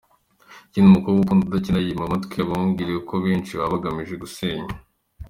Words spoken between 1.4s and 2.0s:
adakina